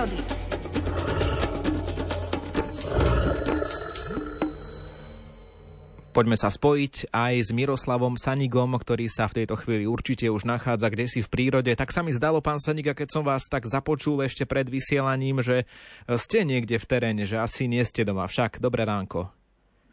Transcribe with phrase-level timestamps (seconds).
[0.00, 0.18] prírody.
[6.10, 10.90] Poďme sa spojiť aj s Miroslavom Sanigom, ktorý sa v tejto chvíli určite už nachádza
[10.90, 11.70] kde si v prírode.
[11.70, 15.70] Tak sa mi zdalo, pán Saniga, keď som vás tak započul ešte pred vysielaním, že
[16.18, 18.26] ste niekde v teréne, že asi nie ste doma.
[18.26, 19.30] Však, dobré ránko.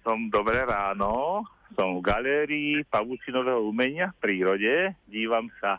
[0.00, 1.44] Som dobré ráno,
[1.76, 5.76] som v galérii pavučinového umenia v prírode, dívam sa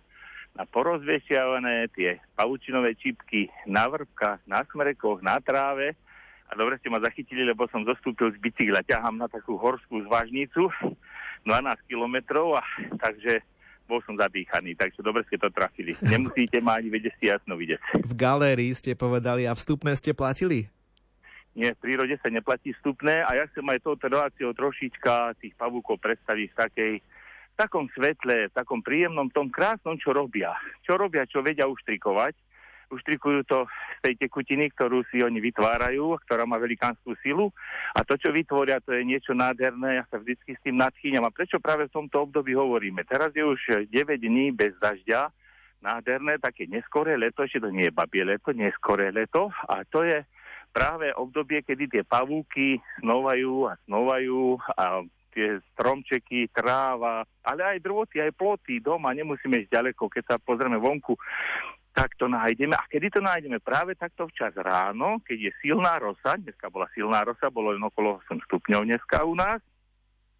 [0.59, 5.95] na porozvešiavané tie pavučinové čipky na vrpkách, na smrekoch, na tráve,
[6.49, 8.81] a dobre ste ma zachytili, lebo som zostúpil z bicykla.
[8.83, 10.67] Ťahám na takú horskú zvážnicu
[11.45, 11.45] 12
[11.85, 12.65] kilometrov a
[12.97, 13.45] takže
[13.85, 15.93] bol som zadýchaný, takže dobre ste to trafili.
[16.01, 18.01] Nemusíte ma ani vedieť si jasno vidieť.
[18.01, 20.69] V galérii ste povedali a vstupné ste platili?
[21.57, 25.97] Nie, v prírode sa neplatí vstupné a ja chcem aj touto reláciou trošička tých pavúkov
[26.01, 26.93] predstaviť v takej
[27.59, 30.55] takom svetle, v takom príjemnom, tom krásnom, čo robia.
[30.87, 32.49] Čo robia, čo vedia uštrikovať
[32.89, 37.53] uštrikujú to z tej tekutiny, ktorú si oni vytvárajú, ktorá má velikánsku silu.
[37.93, 40.01] A to, čo vytvoria, to je niečo nádherné.
[40.01, 41.25] Ja sa vždycky s tým nadchýňam.
[41.29, 43.05] A prečo práve v tomto období hovoríme?
[43.05, 45.29] Teraz je už 9 dní bez dažďa,
[45.79, 49.53] nádherné, také neskoré leto, ešte to nie je babie leto, neskoré leto.
[49.69, 50.25] A to je
[50.73, 58.19] práve obdobie, kedy tie pavúky snovajú a snovajú a tie stromčeky, tráva, ale aj drôty,
[58.19, 61.15] aj ploty doma, nemusíme ísť ďaleko, keď sa pozrieme vonku
[61.89, 62.77] tak to nájdeme.
[62.77, 63.59] A kedy to nájdeme?
[63.59, 68.23] Práve takto včas ráno, keď je silná rosa, dneska bola silná rosa, bolo len okolo
[68.23, 69.59] 8 stupňov dneska u nás,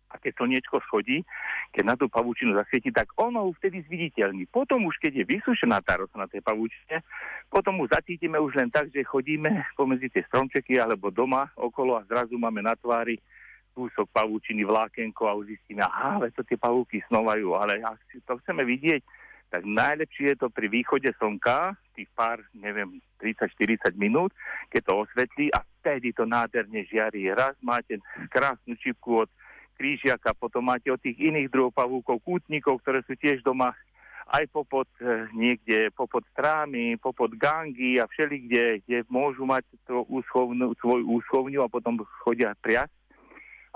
[0.10, 1.22] a keď slniečko schodí,
[1.70, 4.50] keď na tú pavúčinu zasvieti, tak ono už vtedy zviditeľný.
[4.50, 7.06] Potom už, keď je vysušená tá rosa na tej pavúčine,
[7.46, 12.06] potom už zacítime už len tak, že chodíme pomedzi tie stromčeky alebo doma okolo a
[12.10, 13.22] zrazu máme na tvári
[13.74, 18.38] kúsok pavúčiny, vlákenko a už zistíme, aha, to tie pavúky snovajú, ale ak si to
[18.44, 19.02] chceme vidieť,
[19.50, 24.30] tak najlepšie je to pri východe slnka, tých pár, neviem, 30-40 minút,
[24.70, 27.34] keď to osvetlí a vtedy to nádherne žiari.
[27.34, 27.98] Raz máte
[28.30, 29.30] krásnu čipku od
[29.74, 33.74] krížiaka, potom máte od tých iných druhov pavúkov, kútnikov, ktoré sú tiež doma
[34.30, 40.06] aj popod e, niekde, popod strámy, popod gangy a všeli, kde, kde môžu mať to
[40.06, 42.94] úschovnú, svoju úschovňu a potom chodia priasť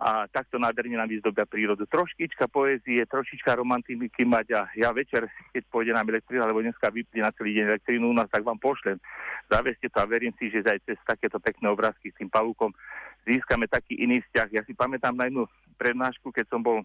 [0.04, 1.88] a takto nádherne nám vyzdobia prírodu.
[1.88, 7.24] Troškička poézie, trošička romantiky mať a ja večer, keď pôjde nám elektrina, alebo dneska vypne
[7.24, 9.00] na celý deň elektrínu u nás, tak vám pošlem.
[9.48, 12.76] Zaveste to a verím si, že aj cez takéto pekné obrázky s tým pavúkom
[13.24, 14.48] získame taký iný vzťah.
[14.52, 15.48] Ja si pamätám na jednu
[15.80, 16.84] prednášku, keď som bol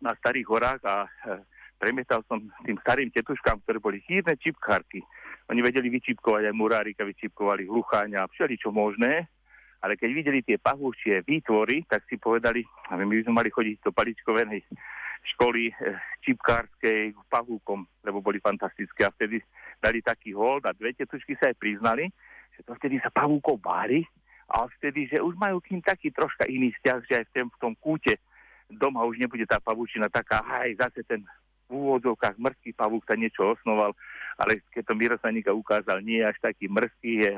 [0.00, 1.08] na Starých horách a e,
[1.76, 5.04] premietal som tým starým tetuškám, ktoré boli chýrne čipkárky.
[5.52, 9.28] Oni vedeli vyčipkovať aj murárika, vyčipkovali hlucháňa a všeličo možné
[9.82, 12.62] ale keď videli tie pahúšie výtvory, tak si povedali,
[12.94, 14.62] my by sme mali chodiť do paličkovenej
[15.34, 19.06] školy eh, čipkárskej pahúkom, lebo boli fantastické.
[19.06, 19.42] A vtedy
[19.82, 22.10] dali taký hold a dve tetušky sa aj priznali,
[22.54, 24.06] že to vtedy sa pavúkov báli
[24.50, 27.60] a vtedy, že už majú kým taký troška iný vzťah, že aj v, tém, v
[27.62, 28.14] tom kúte
[28.72, 31.20] doma už nebude tá pavúčina taká, aj zase ten
[31.72, 33.96] v úvodzovkách mrzký pavúk sa niečo osnoval,
[34.36, 37.32] ale keď to Mirosanika ukázal, nie až taký mrzký, je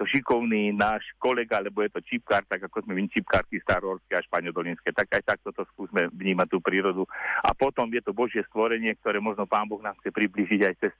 [0.00, 4.24] to šikovný náš kolega, lebo je to čipkár, tak ako sme my čipkárky starohorské a
[4.24, 7.04] špaňodolinské, tak aj takto to skúsme vnímať tú prírodu.
[7.44, 10.92] A potom je to Božie stvorenie, ktoré možno Pán Boh nám chce približiť aj cez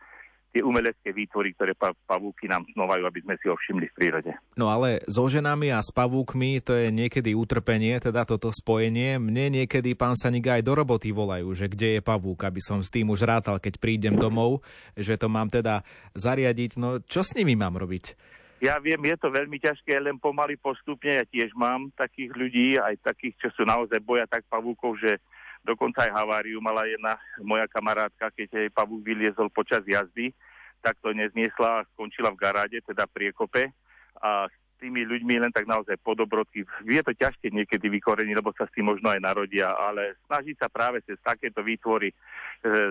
[0.50, 4.32] tie umelecké výtvory, ktoré pa- pavúky nám snovajú, aby sme si ho všimli v prírode.
[4.58, 9.22] No ale so ženami a s pavúkmi to je niekedy utrpenie, teda toto spojenie.
[9.22, 12.90] Mne niekedy pán Saniga aj do roboty volajú, že kde je pavúk, aby som s
[12.90, 14.66] tým už rátal, keď prídem domov,
[14.98, 15.86] že to mám teda
[16.18, 16.70] zariadiť.
[16.76, 18.38] No čo s nimi mám robiť?
[18.60, 21.16] Ja viem, je to veľmi ťažké, len pomaly postupne.
[21.16, 25.16] Ja tiež mám takých ľudí, aj takých, čo sú naozaj boja tak pavúkov, že
[25.64, 30.36] dokonca aj haváriu mala jedna moja kamarátka, keď jej pavúk vyliezol počas jazdy,
[30.84, 33.72] tak to nezniesla a skončila v garáde, teda priekope.
[34.20, 36.64] A tými ľuďmi len tak naozaj po dobrodky.
[36.88, 40.72] Je to ťažké niekedy vykoreniť, lebo sa s tým možno aj narodia, ale snažiť sa
[40.72, 42.14] práve cez takéto výtvory e,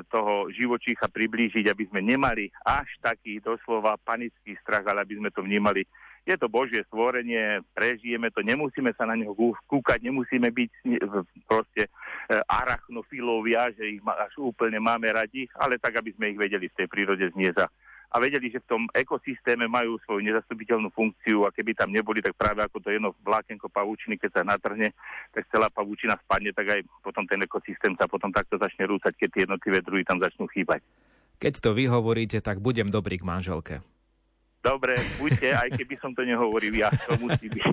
[0.08, 5.42] toho živočícha priblížiť, aby sme nemali až taký doslova panický strach, ale aby sme to
[5.42, 5.84] vnímali
[6.30, 9.34] je to Božie stvorenie, prežijeme to, nemusíme sa na neho
[9.66, 10.72] kúkať, nemusíme byť
[11.50, 11.92] proste e,
[12.46, 16.88] arachnofilovia, že ich až úplne máme radi, ale tak, aby sme ich vedeli v tej
[16.92, 17.66] prírode znieza
[18.10, 22.34] a vedeli, že v tom ekosystéme majú svoju nezastupiteľnú funkciu a keby tam neboli, tak
[22.34, 24.98] práve ako to jedno vlákenko pavúčiny, keď sa natrhne,
[25.30, 29.30] tak celá pavúčina spadne, tak aj potom ten ekosystém sa potom takto začne rúcať, keď
[29.30, 30.82] tie jednotlivé druhy tam začnú chýbať.
[31.40, 33.76] Keď to vy hovoríte, tak budem dobrý k manželke.
[34.60, 37.64] Dobre, buďte, aj keby som to nehovoril, ja to musí byť.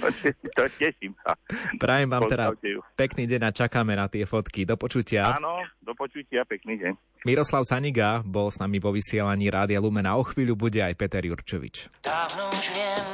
[0.56, 1.34] to teším sa.
[1.74, 2.54] Prajem vám teda
[2.94, 4.62] pekný deň a čakáme na tie fotky.
[4.62, 5.34] Do počutia.
[5.34, 6.92] Áno, do počutia, pekný deň.
[7.26, 10.14] Miroslav Saniga bol s nami vo vysielaní Rádia Lumena.
[10.14, 11.90] O chvíľu bude aj Peter Jurčovič.
[12.06, 13.06] Dávno už viem,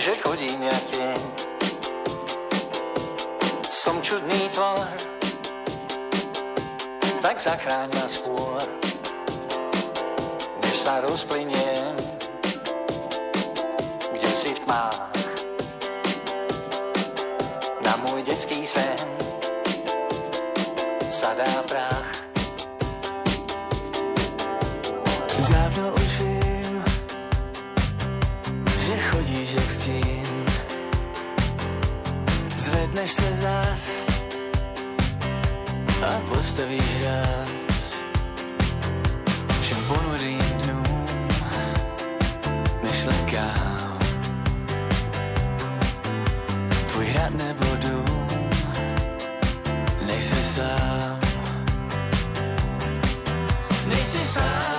[0.00, 1.20] že chodím ja tieň.
[3.68, 4.88] Som čudný tvor,
[7.20, 8.64] tak zachráň ma skôr,
[10.68, 11.96] než sa rozplyniem,
[14.12, 15.00] kde si v tmách.
[17.80, 19.00] Na môj detský sen
[21.08, 22.12] sadá prach.
[25.48, 26.74] Dávno už viem,
[28.68, 30.34] že chodíš jak stín.
[32.60, 33.84] Zvedneš sa zás
[36.04, 37.57] a postavíš raz.
[54.38, 54.77] sun.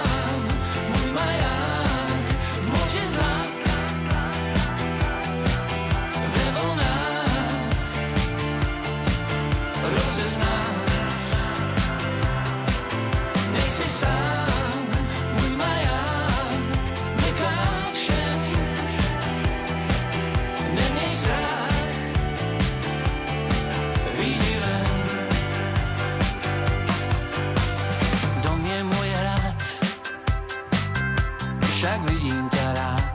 [31.89, 33.06] Však vidím ťa rád.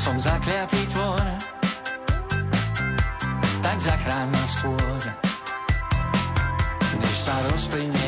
[0.00, 1.20] Som zakliatý tvor,
[3.60, 5.00] tak zachráň ma skôr,
[7.04, 8.07] než sa rozplyniem,